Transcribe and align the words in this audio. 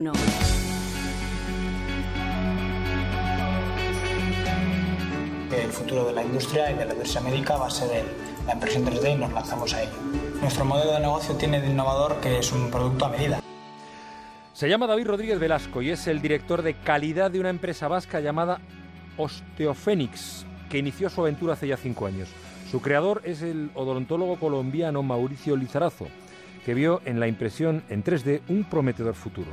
No. 0.00 0.12
El 5.50 5.70
futuro 5.72 6.04
de 6.04 6.12
la 6.12 6.22
industria 6.22 6.70
y 6.70 6.74
de 6.74 6.84
la 6.84 6.92
industria 6.92 7.20
médica 7.20 7.56
va 7.56 7.66
a 7.66 7.70
ser 7.70 7.90
el, 7.96 8.06
la 8.46 8.54
impresión 8.54 8.86
3D 8.86 9.14
y 9.14 9.16
nos 9.16 9.32
lanzamos 9.32 9.74
a 9.74 9.82
ello. 9.82 9.96
Nuestro 10.40 10.64
modelo 10.64 10.92
de 10.92 11.00
negocio 11.00 11.34
tiene 11.34 11.60
de 11.60 11.70
innovador 11.70 12.20
que 12.20 12.38
es 12.38 12.52
un 12.52 12.70
producto 12.70 13.06
a 13.06 13.08
medida. 13.08 13.40
Se 14.52 14.68
llama 14.68 14.86
David 14.86 15.08
Rodríguez 15.08 15.40
Velasco 15.40 15.82
y 15.82 15.90
es 15.90 16.06
el 16.06 16.22
director 16.22 16.62
de 16.62 16.74
calidad 16.74 17.32
de 17.32 17.40
una 17.40 17.50
empresa 17.50 17.88
vasca 17.88 18.20
llamada 18.20 18.60
Osteophénix, 19.16 20.46
que 20.70 20.78
inició 20.78 21.10
su 21.10 21.22
aventura 21.22 21.54
hace 21.54 21.66
ya 21.66 21.76
cinco 21.76 22.06
años. 22.06 22.28
Su 22.70 22.80
creador 22.80 23.22
es 23.24 23.42
el 23.42 23.72
odontólogo 23.74 24.36
colombiano 24.36 25.02
Mauricio 25.02 25.56
Lizarazo, 25.56 26.06
vio 26.74 27.00
en 27.04 27.20
la 27.20 27.28
impresión 27.28 27.82
en 27.88 28.04
3D 28.04 28.40
un 28.48 28.64
prometedor 28.64 29.14
futuro. 29.14 29.50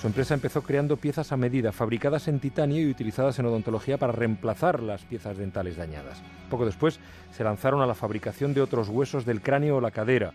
Su 0.00 0.06
empresa 0.06 0.34
empezó 0.34 0.62
creando 0.62 0.96
piezas 0.96 1.32
a 1.32 1.36
medida, 1.36 1.72
fabricadas 1.72 2.28
en 2.28 2.38
titanio 2.38 2.80
y 2.80 2.88
utilizadas 2.88 3.36
en 3.40 3.46
odontología 3.46 3.98
para 3.98 4.12
reemplazar 4.12 4.80
las 4.80 5.02
piezas 5.02 5.36
dentales 5.36 5.76
dañadas. 5.76 6.22
Poco 6.48 6.64
después 6.64 7.00
se 7.32 7.42
lanzaron 7.42 7.80
a 7.82 7.86
la 7.86 7.96
fabricación 7.96 8.54
de 8.54 8.60
otros 8.60 8.88
huesos 8.88 9.26
del 9.26 9.42
cráneo 9.42 9.78
o 9.78 9.80
la 9.80 9.90
cadera. 9.90 10.32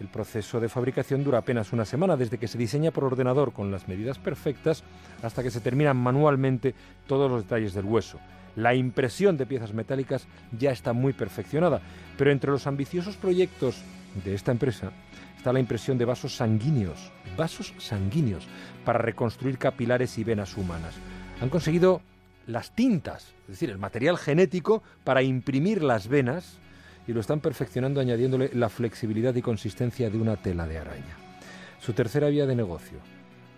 El 0.00 0.08
proceso 0.08 0.58
de 0.58 0.68
fabricación 0.68 1.22
dura 1.22 1.38
apenas 1.38 1.72
una 1.72 1.84
semana, 1.84 2.16
desde 2.16 2.36
que 2.36 2.48
se 2.48 2.58
diseña 2.58 2.90
por 2.90 3.04
ordenador 3.04 3.52
con 3.52 3.70
las 3.70 3.86
medidas 3.86 4.18
perfectas 4.18 4.82
hasta 5.22 5.44
que 5.44 5.52
se 5.52 5.60
terminan 5.60 5.96
manualmente 5.96 6.74
todos 7.06 7.30
los 7.30 7.44
detalles 7.44 7.74
del 7.74 7.84
hueso. 7.84 8.18
La 8.56 8.74
impresión 8.74 9.36
de 9.36 9.46
piezas 9.46 9.72
metálicas 9.72 10.26
ya 10.58 10.72
está 10.72 10.92
muy 10.92 11.12
perfeccionada, 11.12 11.80
pero 12.18 12.32
entre 12.32 12.50
los 12.50 12.66
ambiciosos 12.66 13.16
proyectos 13.16 13.84
de 14.24 14.34
esta 14.34 14.52
empresa 14.52 14.92
está 15.36 15.52
la 15.52 15.60
impresión 15.60 15.98
de 15.98 16.04
vasos 16.04 16.36
sanguíneos, 16.36 17.12
vasos 17.36 17.74
sanguíneos, 17.78 18.46
para 18.84 18.98
reconstruir 18.98 19.58
capilares 19.58 20.18
y 20.18 20.24
venas 20.24 20.56
humanas. 20.56 20.94
Han 21.40 21.50
conseguido 21.50 22.02
las 22.46 22.74
tintas, 22.74 23.34
es 23.42 23.48
decir, 23.48 23.70
el 23.70 23.78
material 23.78 24.18
genético 24.18 24.82
para 25.04 25.22
imprimir 25.22 25.82
las 25.82 26.08
venas 26.08 26.58
y 27.06 27.12
lo 27.12 27.20
están 27.20 27.40
perfeccionando 27.40 28.00
añadiéndole 28.00 28.50
la 28.54 28.68
flexibilidad 28.68 29.34
y 29.34 29.42
consistencia 29.42 30.10
de 30.10 30.18
una 30.18 30.36
tela 30.36 30.66
de 30.66 30.78
araña. 30.78 31.16
Su 31.78 31.92
tercera 31.92 32.28
vía 32.28 32.46
de 32.46 32.56
negocio, 32.56 32.98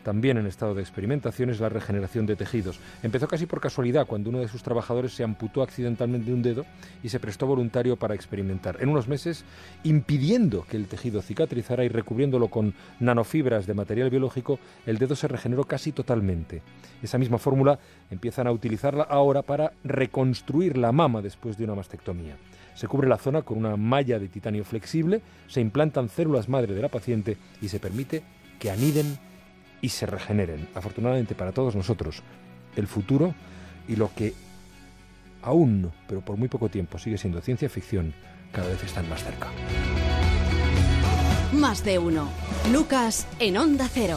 también 0.09 0.39
en 0.39 0.47
estado 0.47 0.75
de 0.75 0.81
experimentación, 0.81 1.51
es 1.51 1.61
la 1.61 1.69
regeneración 1.69 2.25
de 2.25 2.35
tejidos. 2.35 2.81
Empezó 3.03 3.29
casi 3.29 3.45
por 3.45 3.61
casualidad 3.61 4.07
cuando 4.07 4.31
uno 4.31 4.39
de 4.39 4.49
sus 4.49 4.63
trabajadores 4.63 5.13
se 5.13 5.23
amputó 5.23 5.61
accidentalmente 5.61 6.33
un 6.33 6.41
dedo 6.41 6.65
y 7.03 7.11
se 7.11 7.21
prestó 7.21 7.47
voluntario 7.47 7.95
para 7.97 8.15
experimentar. 8.15 8.79
En 8.81 8.89
unos 8.89 9.07
meses, 9.07 9.45
impidiendo 9.85 10.65
que 10.65 10.79
el 10.79 10.87
tejido 10.87 11.21
cicatrizara 11.21 11.85
y 11.85 11.89
recubriéndolo 11.89 12.49
con 12.49 12.73
nanofibras 13.01 13.67
de 13.67 13.75
material 13.75 14.09
biológico, 14.09 14.59
el 14.87 14.97
dedo 14.97 15.15
se 15.15 15.29
regeneró 15.29 15.65
casi 15.65 15.93
totalmente. 15.93 16.63
Esa 17.03 17.19
misma 17.19 17.37
fórmula 17.37 17.79
empiezan 18.11 18.47
a 18.47 18.53
utilizarla 18.53 19.03
ahora 19.03 19.43
para 19.43 19.73
reconstruir 19.85 20.79
la 20.79 20.91
mama 20.91 21.21
después 21.21 21.59
de 21.59 21.65
una 21.65 21.75
mastectomía. 21.75 22.39
Se 22.75 22.89
cubre 22.89 23.11
la 23.11 23.19
zona 23.19 23.43
con 23.43 23.59
una 23.59 23.77
malla 23.77 24.19
de 24.19 24.29
titanio 24.29 24.65
flexible, 24.65 25.21
se 25.49 25.61
implantan 25.61 26.09
células 26.09 26.49
madre 26.49 26.73
de 26.73 26.81
la 26.81 26.89
paciente 26.89 27.37
y 27.61 27.69
se 27.69 27.79
permite 27.79 28.23
que 28.59 28.71
aniden 28.71 29.19
y 29.81 29.91
se 29.91 30.07
regeneren. 30.07 30.69
Afortunadamente 30.75 31.35
para 31.35 31.53
todos 31.53 31.75
nosotros, 31.77 32.23
el 32.77 32.87
futuro 32.87 33.35
y 33.87 33.97
lo 33.97 34.13
que 34.15 34.35
aún, 35.43 35.91
pero 36.07 36.21
por 36.21 36.37
muy 36.37 36.49
poco 36.49 36.69
tiempo, 36.69 36.99
sigue 36.99 37.19
siendo 37.19 37.41
ciencia 37.41 37.69
ficción, 37.69 38.15
cada 38.53 38.69
vez 38.69 38.83
están 38.83 39.09
más 39.09 39.23
cerca. 39.23 39.49
Más 41.53 41.85
de 41.85 41.99
uno. 41.99 42.29
Lucas 42.73 43.27
en 43.39 43.57
Onda 43.57 43.89
Cero. 43.93 44.17